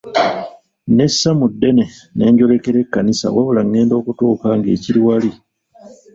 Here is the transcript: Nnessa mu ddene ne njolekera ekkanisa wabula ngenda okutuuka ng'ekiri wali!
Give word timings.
Nnessa 0.91 1.29
mu 1.39 1.45
ddene 1.51 1.85
ne 2.17 2.25
njolekera 2.31 2.77
ekkanisa 2.83 3.25
wabula 3.35 3.61
ngenda 3.67 3.93
okutuuka 4.01 4.47
ng'ekiri 4.57 5.01
wali! 5.07 5.31